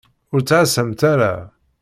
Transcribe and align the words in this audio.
Ur 0.33 0.41
ttɛasamt 0.41 1.01
ara. 1.11 1.33